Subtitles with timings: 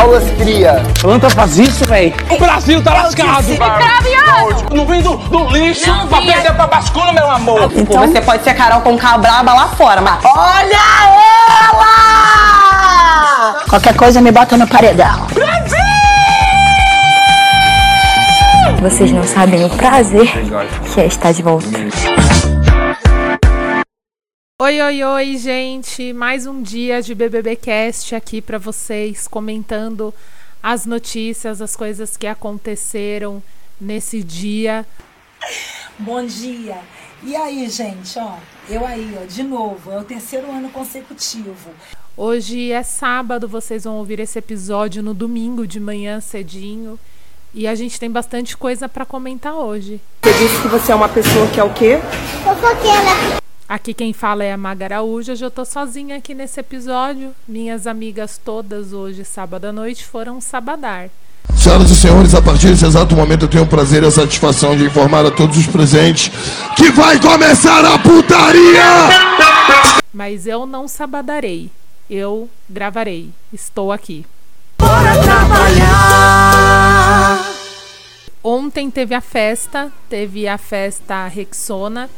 [0.00, 0.82] Aulas cria.
[1.00, 2.14] Planta faz isso, velho.
[2.30, 3.44] O Brasil tá lascado.
[4.74, 6.32] Não vem do, do lixo Não pra vinha.
[6.34, 7.70] perder pra bascula, meu amor.
[7.74, 10.78] Então você pode ser Carol com braba lá fora, mas Olha
[11.70, 13.60] ela!
[13.68, 15.26] Qualquer coisa me bota no paredão.
[18.80, 20.32] Vocês não sabem o prazer
[20.94, 21.68] que é estar de volta.
[24.62, 26.12] Oi, oi, oi, gente!
[26.12, 30.12] Mais um dia de BBBcast aqui pra vocês, comentando
[30.62, 33.42] as notícias, as coisas que aconteceram
[33.80, 34.84] nesse dia.
[35.98, 36.76] Bom dia.
[37.22, 38.34] E aí, gente, ó,
[38.68, 41.70] eu aí, ó, de novo, é o terceiro ano consecutivo.
[42.14, 47.00] Hoje é sábado, vocês vão ouvir esse episódio no domingo de manhã cedinho.
[47.54, 50.02] E a gente tem bastante coisa pra comentar hoje.
[50.22, 51.98] você disse que você é uma pessoa que é o quê?
[53.70, 55.30] Aqui quem fala é a Maga Araújo.
[55.30, 57.32] Hoje eu tô sozinha aqui nesse episódio.
[57.46, 61.08] Minhas amigas todas hoje, sábado à noite, foram sabadar.
[61.56, 64.76] Senhoras e senhores, a partir desse exato momento eu tenho o prazer e a satisfação
[64.76, 66.32] de informar a todos os presentes
[66.74, 68.82] que vai começar a putaria!
[70.12, 71.70] Mas eu não sabadarei.
[72.10, 73.30] Eu gravarei.
[73.52, 74.26] Estou aqui.
[78.42, 82.10] Ontem teve a festa, teve a festa Rexona.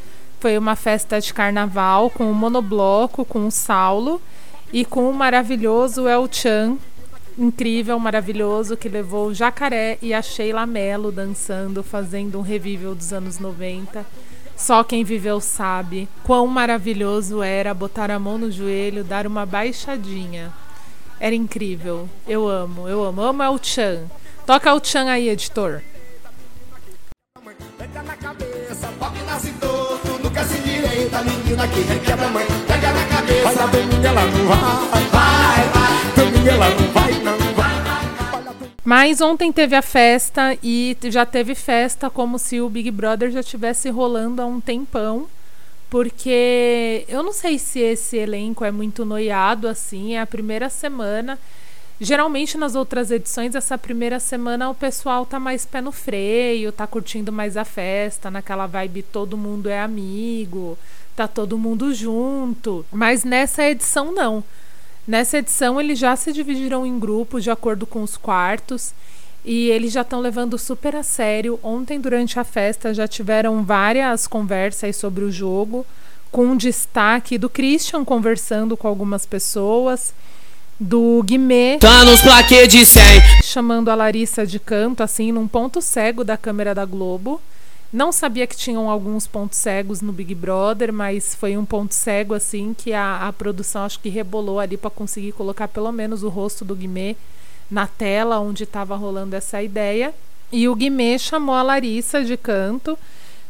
[0.42, 4.20] Foi uma festa de carnaval com o monobloco, com o Saulo
[4.72, 6.78] e com o maravilhoso El Chan.
[7.38, 13.12] Incrível, maravilhoso, que levou o Jacaré e a Sheila Mello dançando, fazendo um revival dos
[13.12, 14.04] anos 90.
[14.56, 20.52] Só quem viveu sabe quão maravilhoso era botar a mão no joelho, dar uma baixadinha.
[21.20, 22.08] Era incrível.
[22.26, 23.20] Eu amo, eu amo.
[23.22, 24.06] Amo El Chan.
[24.44, 25.82] Toca o Chan aí, editor.
[31.22, 32.46] Menina que requebra mãe.
[32.66, 37.42] Pega na cabeça, domingo ela não vai, vai, vai, domingo ela não vai, não.
[38.84, 43.42] Mas ontem teve a festa e já teve festa como se o Big Brother já
[43.42, 45.28] tivesse rolando há um tempão.
[45.88, 51.38] Porque eu não sei se esse elenco é muito noiado assim, é a primeira semana.
[52.04, 56.84] Geralmente nas outras edições, essa primeira semana o pessoal tá mais pé no freio, tá
[56.84, 60.76] curtindo mais a festa, naquela vibe todo mundo é amigo,
[61.14, 62.84] tá todo mundo junto.
[62.90, 64.42] Mas nessa edição não.
[65.06, 68.92] Nessa edição eles já se dividiram em grupos de acordo com os quartos
[69.44, 71.60] e eles já estão levando super a sério.
[71.62, 75.86] Ontem durante a festa já tiveram várias conversas sobre o jogo,
[76.32, 80.12] com destaque do Christian conversando com algumas pessoas,
[80.82, 83.42] do Guimê Tá nos plaquê de 100.
[83.44, 87.40] chamando a Larissa de canto, assim, num ponto cego da câmera da Globo.
[87.92, 92.34] Não sabia que tinham alguns pontos cegos no Big Brother, mas foi um ponto cego,
[92.34, 96.28] assim, que a, a produção acho que rebolou ali para conseguir colocar pelo menos o
[96.28, 97.14] rosto do Guimê
[97.70, 100.12] na tela onde estava rolando essa ideia.
[100.50, 102.98] E o Guimê chamou a Larissa de canto,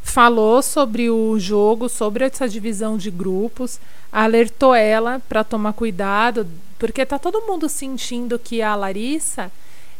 [0.03, 3.79] falou sobre o jogo, sobre essa divisão de grupos,
[4.13, 6.47] alertou ela para tomar cuidado,
[6.83, 9.53] porque tá todo mundo sentindo que a Larissa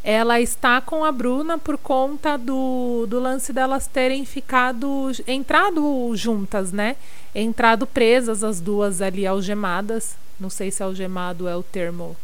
[0.03, 6.73] ela está com a Bruna por conta do, do lance delas terem ficado entrado juntas,
[6.73, 6.97] né?
[7.33, 10.17] Entrado presas as duas ali algemadas.
[10.41, 12.17] Não sei se algemado é o termo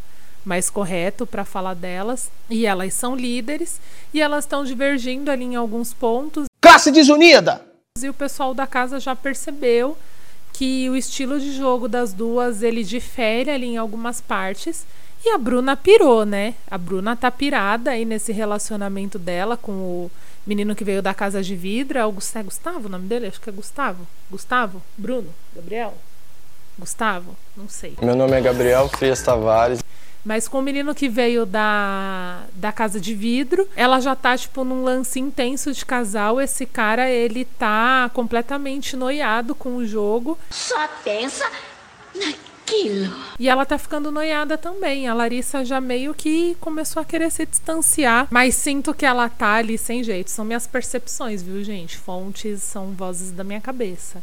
[0.45, 2.29] mais correto para falar delas.
[2.51, 3.81] E elas são líderes
[4.13, 7.65] e elas estão divergindo ali em alguns pontos Classe desunida.
[8.03, 9.97] e o pessoal da casa já percebeu
[10.59, 14.85] que o estilo de jogo das duas ele difere ali em algumas partes
[15.25, 16.55] e a Bruna pirou, né?
[16.69, 20.11] A Bruna tá pirada aí nesse relacionamento dela com o
[20.45, 23.29] menino que veio da casa de vidro, é o Gus- é Gustavo o nome dele?
[23.29, 24.05] Acho que é Gustavo.
[24.29, 24.83] Gustavo?
[24.97, 25.29] Bruno?
[25.55, 25.95] Gabriel?
[26.77, 27.37] Gustavo?
[27.57, 27.95] Não sei.
[28.03, 29.79] Meu nome é Gabriel Frias Tavares.
[30.25, 34.65] Mas com o menino que veio da, da casa de vidro, ela já tá, tipo,
[34.65, 36.41] num lance intenso de casal.
[36.41, 40.39] Esse cara, ele tá completamente noiado com o jogo.
[40.51, 41.51] Só pensa
[42.15, 42.49] naquilo.
[43.39, 45.09] E ela tá ficando noiada também.
[45.09, 48.27] A Larissa já meio que começou a querer se distanciar.
[48.31, 50.31] Mas sinto que ela tá ali sem jeito.
[50.31, 51.97] São minhas percepções, viu, gente?
[51.97, 54.23] Fontes são vozes da minha cabeça.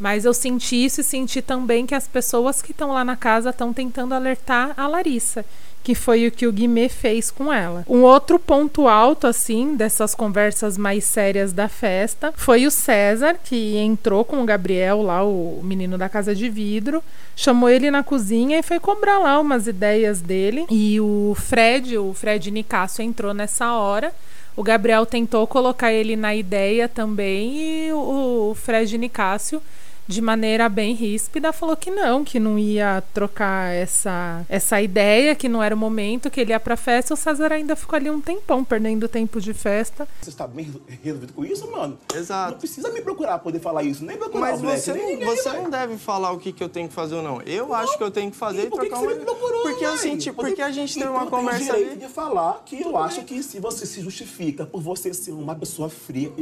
[0.00, 3.50] Mas eu senti isso e senti também que as pessoas que estão lá na casa
[3.50, 5.44] estão tentando alertar a Larissa,
[5.84, 7.84] que foi o que o Guimê fez com ela.
[7.86, 13.76] Um outro ponto alto, assim, dessas conversas mais sérias da festa foi o César, que
[13.76, 17.04] entrou com o Gabriel lá, o menino da casa de vidro,
[17.36, 20.64] chamou ele na cozinha e foi cobrar lá umas ideias dele.
[20.70, 24.14] E o Fred, o Fred Nicásio, entrou nessa hora.
[24.56, 29.62] O Gabriel tentou colocar ele na ideia também e o o Fred Nicásio
[30.10, 35.48] de maneira bem ríspida, falou que não, que não ia trocar essa, essa ideia, que
[35.48, 37.14] não era o momento, que ele ia pra festa.
[37.14, 40.08] O César ainda ficou ali um tempão, perdendo tempo de festa.
[40.20, 40.68] Você está bem
[41.02, 41.96] resolvido com isso, mano?
[42.12, 42.52] Exato.
[42.52, 45.02] Não precisa me procurar pra poder falar isso, nem procurar Mas o Black, você, nem
[45.02, 47.40] não, ninguém, você não deve falar o que, que eu tenho que fazer ou não.
[47.42, 49.18] Eu acho que eu tenho que fazer e, por que trocar que você uma.
[49.20, 49.98] me procurou, porque eu véi?
[49.98, 51.96] senti, porque a gente teve Então uma eu tenho conversa ali.
[51.96, 55.88] de falar que eu acho que se você se justifica por você ser uma pessoa
[55.88, 56.32] fria,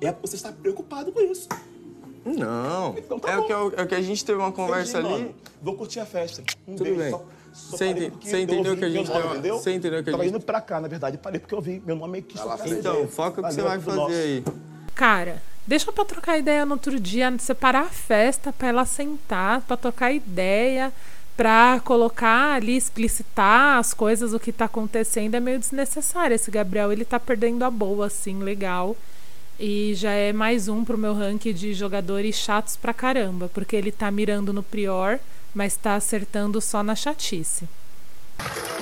[0.00, 1.46] é porque você está preocupado com isso.
[2.24, 2.94] Não.
[2.96, 3.42] Então tá é, bom.
[3.42, 5.22] o que eu- é o que a gente teve uma conversa Entendi, ali.
[5.24, 5.34] mano.
[5.62, 6.42] Vou curtir a festa.
[6.66, 7.00] Um Tudo beijo.
[7.00, 7.10] bem.
[7.10, 9.58] Só- só Você ente- porque você eu entendeu que a gente nome, entendeu?
[9.58, 11.18] você entendeu que a Tava gente- indo pra cá, na verdade.
[11.18, 14.12] Parei porque eu vi meu nome parei, Então, foca o que você vai fazer nosso.
[14.14, 14.44] aí.
[14.94, 19.76] Cara, deixa pra trocar ideia no outro dia, separar a festa pra ela sentar, pra
[19.76, 20.92] trocar ideia,
[21.36, 26.34] pra colocar ali, explicitar as coisas, o que tá acontecendo, é meio desnecessário.
[26.34, 28.96] Esse Gabriel, ele tá perdendo a boa, assim, legal.
[29.60, 33.92] E já é mais um pro meu ranking de jogadores chatos pra caramba, porque ele
[33.92, 35.18] tá mirando no Prior,
[35.54, 37.68] mas tá acertando só na chatice.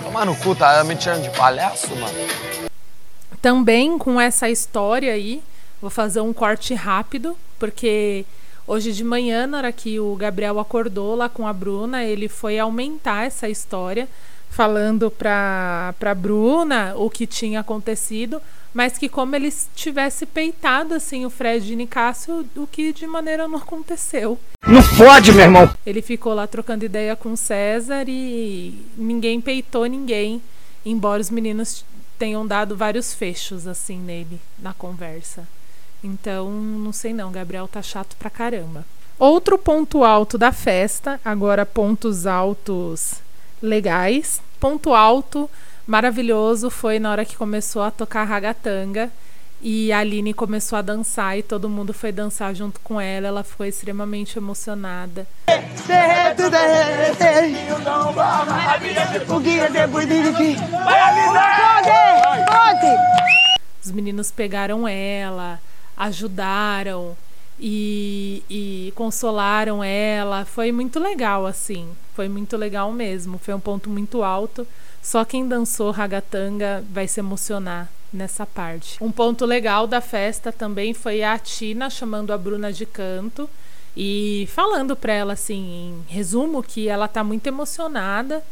[0.02, 2.14] Tomar no cu, tá me tirando de palhaço, mano?
[3.42, 5.42] Também com essa história aí,
[5.80, 8.24] vou fazer um corte rápido, porque
[8.66, 12.58] hoje de manhã, na hora que o Gabriel acordou lá com a Bruna, ele foi
[12.58, 14.08] aumentar essa história,
[14.50, 18.42] falando pra, pra Bruna o que tinha acontecido,
[18.74, 23.48] mas que como ele tivesse peitado assim o Fred e Nicásio, o que de maneira
[23.48, 24.38] não aconteceu.
[24.66, 25.72] Não pode, meu irmão!
[25.86, 30.42] Ele ficou lá trocando ideia com o César e ninguém peitou ninguém,
[30.84, 31.84] embora os meninos
[32.18, 35.48] tenham dado vários fechos assim nele na conversa.
[36.02, 38.84] Então, não sei não, Gabriel tá chato pra caramba.
[39.18, 43.20] Outro ponto alto da festa, agora pontos altos
[43.62, 44.40] legais.
[44.58, 45.50] Ponto alto
[45.86, 49.10] maravilhoso foi na hora que começou a tocar ragatanga
[49.62, 53.28] e a Aline começou a dançar e todo mundo foi dançar junto com ela.
[53.28, 55.26] Ela ficou extremamente emocionada.
[63.84, 65.60] Os meninos pegaram ela,
[65.96, 67.16] ajudaram
[67.60, 70.44] e, e consolaram ela.
[70.44, 71.88] Foi muito legal, assim.
[72.14, 73.38] Foi muito legal mesmo.
[73.38, 74.66] Foi um ponto muito alto.
[75.02, 79.02] Só quem dançou ragatanga vai se emocionar nessa parte.
[79.02, 83.48] Um ponto legal da festa também foi a Tina chamando a Bruna de canto
[83.96, 88.42] e falando para ela assim, em resumo, que ela tá muito emocionada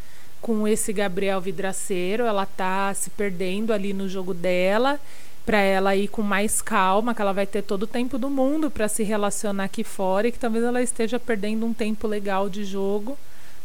[0.40, 5.00] com esse Gabriel Vidraceiro, ela tá se perdendo ali no jogo dela,
[5.48, 8.70] para ela ir com mais calma, que ela vai ter todo o tempo do mundo
[8.70, 12.64] para se relacionar aqui fora e que talvez ela esteja perdendo um tempo legal de
[12.64, 13.16] jogo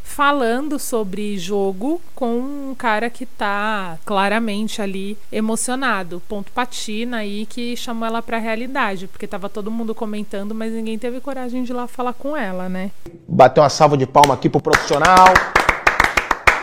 [0.01, 6.21] falando sobre jogo com um cara que tá claramente ali emocionado.
[6.29, 10.97] Ponto patina aí que chamou ela pra realidade, porque tava todo mundo comentando, mas ninguém
[10.97, 12.91] teve coragem de ir lá falar com ela, né?
[13.27, 15.33] Bateu uma salva de palma aqui pro profissional.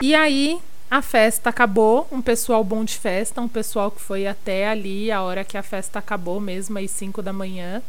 [0.00, 0.58] E aí
[0.90, 5.22] a festa acabou, um pessoal bom de festa, um pessoal que foi até ali a
[5.22, 7.82] hora que a festa acabou mesmo, às 5 da manhã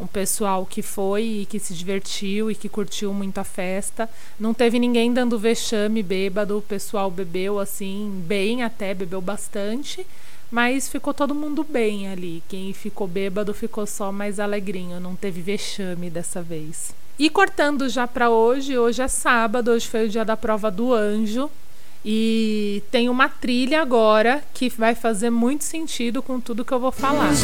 [0.00, 4.08] um pessoal que foi e que se divertiu e que curtiu muito a festa.
[4.38, 10.06] Não teve ninguém dando vexame bêbado, o pessoal bebeu assim, bem até, bebeu bastante,
[10.50, 12.42] mas ficou todo mundo bem ali.
[12.48, 16.94] Quem ficou bêbado ficou só mais alegrinho, não teve vexame dessa vez.
[17.18, 20.94] E cortando já para hoje, hoje é sábado, hoje foi o dia da prova do
[20.94, 21.50] anjo.
[22.04, 26.90] E tem uma trilha agora que vai fazer muito sentido com tudo que eu vou
[26.90, 27.28] falar.
[27.28, 27.36] me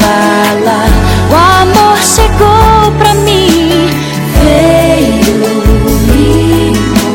[0.00, 0.84] fala,
[1.30, 3.88] o amor chegou pra mim,
[4.42, 5.38] veio
[6.08, 6.72] me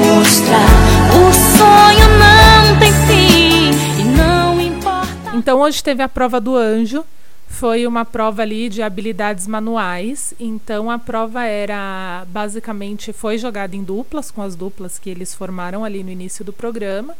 [0.08, 0.72] mostrar,
[1.12, 5.36] o sonho não tem fim e não importa.
[5.36, 7.04] Então hoje teve a prova do anjo.
[7.50, 10.34] Foi uma prova ali de habilidades manuais.
[10.40, 15.84] Então a prova era basicamente foi jogada em duplas com as duplas que eles formaram
[15.84, 17.18] ali no início do programa.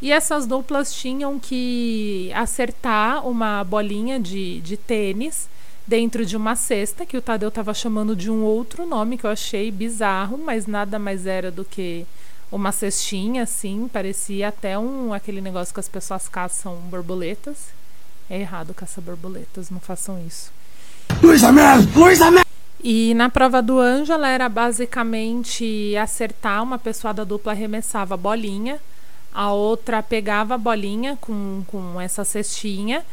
[0.00, 5.48] E essas duplas tinham que acertar uma bolinha de, de tênis
[5.86, 9.30] dentro de uma cesta, que o Tadeu estava chamando de um outro nome que eu
[9.30, 12.06] achei bizarro, mas nada mais era do que
[12.50, 17.72] uma cestinha, assim, parecia até um aquele negócio que as pessoas caçam borboletas.
[18.32, 20.50] É errado caçar borboletas, não façam isso.
[21.22, 21.80] Luísa Mel!
[21.94, 22.46] Luísa Mel!
[22.82, 28.16] E na prova do anjo, ela era basicamente acertar, uma pessoa da dupla arremessava a
[28.16, 28.80] bolinha,
[29.34, 33.04] a outra pegava a bolinha com, com essa cestinha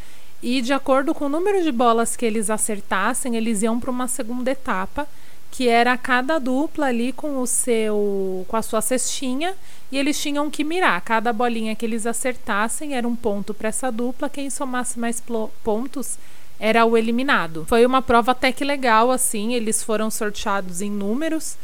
[0.41, 4.07] e de acordo com o número de bolas que eles acertassem, eles iam para uma
[4.07, 5.05] segunda etapa,
[5.51, 9.55] que era cada dupla ali com o seu com a sua cestinha
[9.91, 11.01] e eles tinham que mirar.
[11.01, 15.21] Cada bolinha que eles acertassem era um ponto para essa dupla, quem somasse mais
[15.63, 16.17] pontos
[16.59, 17.65] era o eliminado.
[17.67, 21.57] Foi uma prova até que legal, assim, eles foram sorteados em números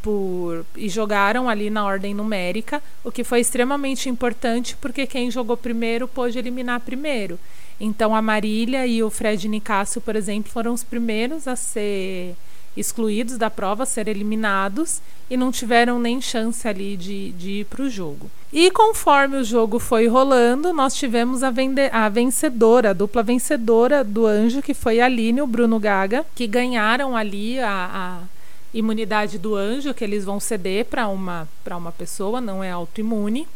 [0.00, 5.56] por e jogaram ali na ordem numérica, o que foi extremamente importante porque quem jogou
[5.56, 7.38] primeiro pôde eliminar primeiro.
[7.80, 12.36] Então a Marília e o Fred Nicásio, por exemplo, foram os primeiros a ser
[12.76, 15.00] excluídos da prova, ser eliminados
[15.30, 18.30] e não tiveram nem chance ali de, de ir para o jogo.
[18.52, 24.04] E conforme o jogo foi rolando, nós tivemos a, vende a vencedora, a dupla vencedora
[24.04, 28.18] do Anjo, que foi a Aline e o Bruno Gaga, que ganharam ali a, a
[28.74, 33.46] imunidade do anjo, que eles vão ceder para uma, uma pessoa, não é autoimune.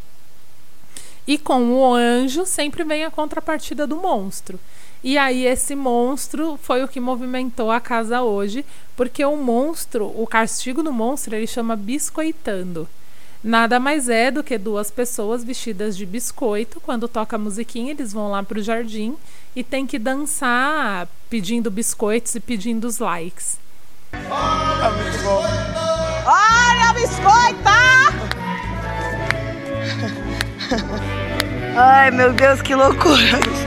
[1.27, 4.61] E com o anjo sempre vem a contrapartida do monstro.
[5.07, 10.27] E aí esse monstro foi o que movimentou a casa hoje, porque o monstro, o
[10.27, 12.89] castigo do monstro, ele chama biscoitando.
[13.41, 16.81] Nada mais é do que duas pessoas vestidas de biscoito.
[16.81, 19.15] Quando toca a musiquinha, eles vão lá pro jardim
[19.55, 23.61] e tem que dançar pedindo biscoitos e pedindo os likes.
[24.13, 25.45] Olha, muito bom.
[26.27, 27.71] Olha, biscoita!
[31.79, 33.66] Ai, meu Deus, que loucura.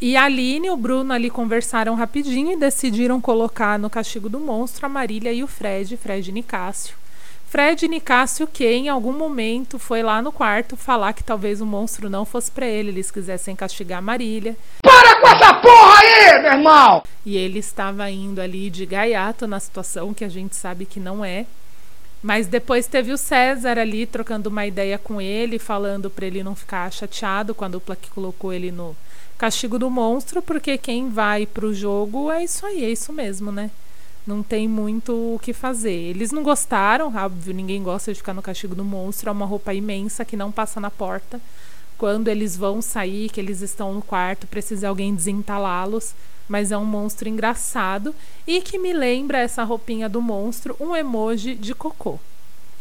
[0.00, 4.38] E a Aline e o Bruno ali conversaram rapidinho e decidiram colocar no castigo do
[4.38, 6.94] monstro a Marília e o Fred, Fred Nicásio.
[7.48, 12.08] Fred Nicásio, que em algum momento foi lá no quarto falar que talvez o monstro
[12.08, 14.56] não fosse para ele, eles quisessem castigar a Marília.
[14.82, 17.02] Para com essa porra aí, meu irmão!
[17.26, 21.24] E ele estava indo ali de gaiato na situação que a gente sabe que não
[21.24, 21.44] é.
[22.22, 26.54] Mas depois teve o César ali trocando uma ideia com ele, falando para ele não
[26.54, 28.94] ficar chateado com a dupla que colocou ele no
[29.38, 33.70] castigo do monstro, porque quem vai pro jogo é isso aí, é isso mesmo, né?
[34.26, 35.90] Não tem muito o que fazer.
[35.90, 39.72] Eles não gostaram, óbvio, ninguém gosta de ficar no castigo do monstro, é uma roupa
[39.72, 41.40] imensa que não passa na porta.
[41.96, 46.14] Quando eles vão sair, que eles estão no quarto, precisa alguém desentalá-los
[46.48, 48.14] mas é um monstro engraçado
[48.46, 52.18] e que me lembra essa roupinha do monstro, um emoji de cocô.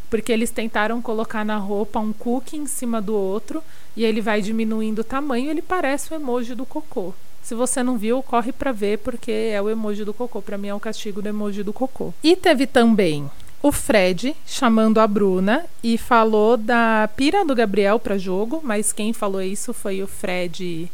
[0.09, 3.63] Porque eles tentaram colocar na roupa um cookie em cima do outro
[3.95, 7.13] e ele vai diminuindo o tamanho, ele parece o emoji do cocô.
[7.41, 10.41] Se você não viu, corre para ver porque é o emoji do cocô.
[10.41, 12.13] Para mim é o castigo do emoji do cocô.
[12.23, 13.29] E teve também
[13.61, 19.13] o Fred chamando a Bruna e falou da pira do Gabriel para jogo, mas quem
[19.13, 20.91] falou isso foi o Fred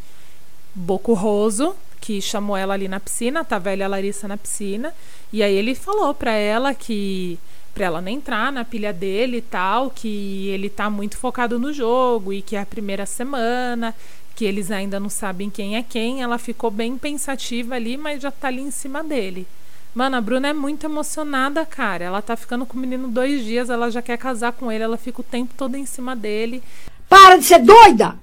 [0.73, 4.93] Bocurroso, que chamou ela ali na piscina, tá velha Larissa na piscina,
[5.31, 7.37] e aí ele falou para ela que
[7.73, 11.73] para ela não entrar na pilha dele e tal, que ele tá muito focado no
[11.73, 13.95] jogo e que é a primeira semana,
[14.35, 16.21] que eles ainda não sabem quem é quem.
[16.21, 19.47] Ela ficou bem pensativa ali, mas já tá ali em cima dele.
[19.93, 22.05] Mano, a Bruna é muito emocionada, cara.
[22.05, 24.97] Ela tá ficando com o menino dois dias, ela já quer casar com ele, ela
[24.97, 26.63] fica o tempo todo em cima dele.
[27.07, 28.15] Para de ser doida!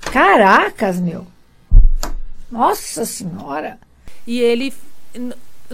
[0.00, 1.26] Caracas, meu.
[2.50, 3.78] Nossa Senhora!
[4.26, 4.72] E ele.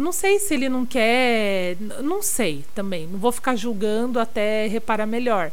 [0.00, 1.76] Não sei se ele não quer.
[2.02, 3.06] Não sei também.
[3.06, 5.52] Não vou ficar julgando até reparar melhor.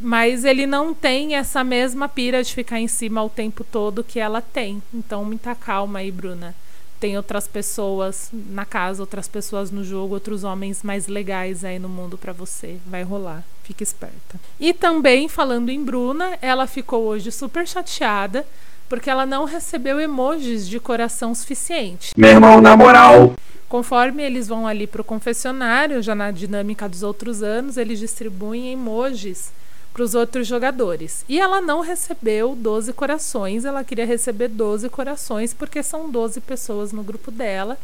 [0.00, 4.18] Mas ele não tem essa mesma pira de ficar em cima o tempo todo que
[4.18, 4.82] ela tem.
[4.94, 6.54] Então, muita calma aí, Bruna.
[7.00, 11.88] Tem outras pessoas na casa, outras pessoas no jogo, outros homens mais legais aí no
[11.88, 12.76] mundo para você.
[12.86, 13.44] Vai rolar.
[13.62, 14.40] Fique esperta.
[14.58, 18.46] E também, falando em Bruna, ela ficou hoje super chateada
[18.88, 22.12] porque ela não recebeu emojis de coração suficiente.
[22.16, 23.34] Meu irmão, na moral.
[23.68, 28.72] Conforme eles vão ali para o confessionário, já na dinâmica dos outros anos, eles distribuem
[28.72, 29.52] emojis
[29.92, 31.24] para os outros jogadores.
[31.28, 36.92] E ela não recebeu 12 corações, ela queria receber 12 corações, porque são 12 pessoas
[36.92, 37.76] no grupo dela.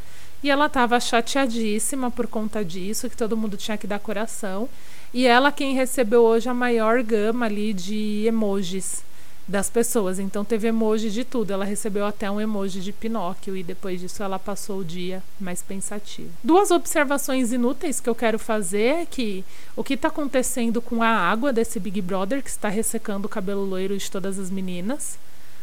[0.43, 4.69] E ela estava chateadíssima por conta disso, que todo mundo tinha que dar coração.
[5.13, 9.03] E ela quem recebeu hoje a maior gama ali de emojis
[9.47, 10.19] das pessoas.
[10.19, 11.53] Então teve emoji de tudo.
[11.53, 15.63] Ela recebeu até um emoji de Pinóquio e depois disso ela passou o dia mais
[15.63, 16.31] pensativa.
[16.43, 19.45] Duas observações inúteis que eu quero fazer é que
[19.77, 23.65] o que está acontecendo com a água desse Big Brother que está ressecando o cabelo
[23.65, 25.19] loiro de todas as meninas.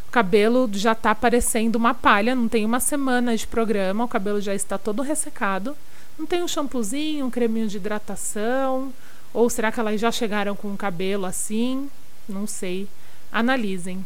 [0.08, 4.42] O cabelo já está parecendo uma palha, não tem uma semana de programa, o cabelo
[4.42, 5.76] já está todo ressecado.
[6.20, 8.94] Não tem um shampoozinho, um creminho de hidratação,
[9.34, 11.90] ou será que elas já chegaram com o cabelo assim?
[12.28, 12.90] Não sei
[13.32, 14.06] analisem.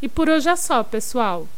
[0.00, 1.48] E por hoje é só, pessoal.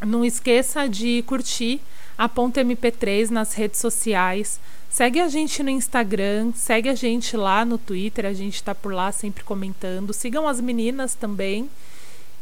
[0.00, 1.80] Não esqueça de curtir
[2.18, 4.60] a Ponto MP3 nas redes sociais.
[4.90, 8.92] Segue a gente no Instagram, segue a gente lá no Twitter, a gente está por
[8.92, 10.12] lá sempre comentando.
[10.12, 11.70] Sigam as meninas também.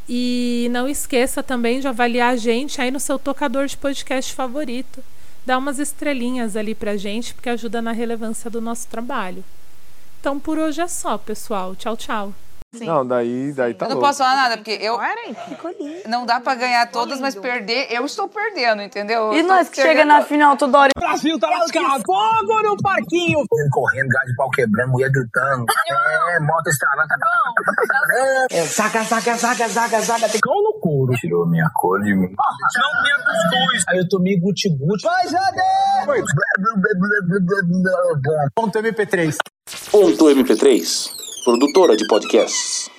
[0.09, 5.03] E não esqueça também de avaliar a gente aí no seu tocador de podcast favorito.
[5.45, 9.43] Dá umas estrelinhas ali pra gente, porque ajuda na relevância do nosso trabalho.
[10.19, 11.75] Então por hoje é só, pessoal.
[11.75, 12.33] Tchau, tchau.
[12.79, 14.07] Não, daí, daí tá eu não louco.
[14.07, 14.97] posso falar nada, porque eu.
[16.07, 19.33] Não dá pra ganhar todas, mas perder, eu estou perdendo, entendeu?
[19.33, 20.89] E Eu nós tô que chega na final toda hora.
[20.97, 22.01] Brasil tá lascado.
[22.05, 23.39] Fogo no parquinho.
[23.71, 25.65] Correndo, gás de pau quebrando, mulher gritando.
[26.29, 27.09] É, moto estralando.
[28.51, 30.29] É, saca, saca, saca, saca, saca.
[30.29, 31.13] Tem cão no couro.
[31.15, 32.29] Tirou minha cor de mim.
[32.29, 33.83] Não tinha cuscuz.
[33.89, 35.03] Aí eu tomei guti-guti.
[35.03, 35.59] Vai, Jade!
[38.55, 39.35] Ponto MP3.
[39.91, 42.91] Ponto MP3, produtora de podcasts.